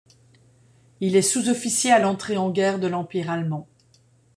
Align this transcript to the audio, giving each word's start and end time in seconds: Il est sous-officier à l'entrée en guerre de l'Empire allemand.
Il 0.99 1.15
est 1.15 1.21
sous-officier 1.21 1.91
à 1.91 1.99
l'entrée 1.99 2.35
en 2.35 2.49
guerre 2.49 2.79
de 2.79 2.87
l'Empire 2.87 3.29
allemand. 3.29 3.67